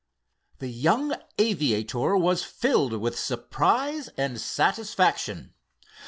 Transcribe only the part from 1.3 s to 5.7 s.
aviator was filled with surprise and satisfaction.